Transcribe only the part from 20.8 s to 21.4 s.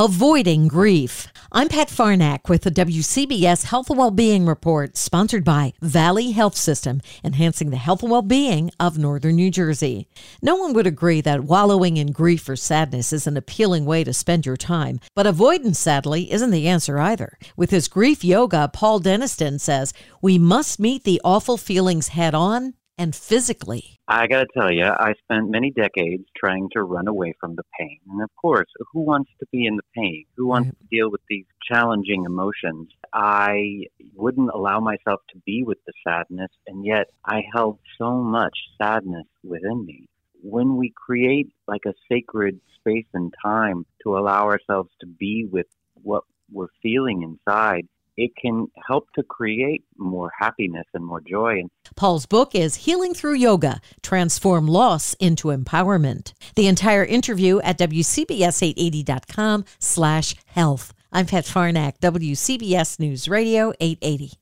the